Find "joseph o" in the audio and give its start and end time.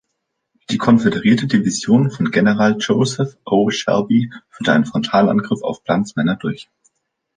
2.79-3.69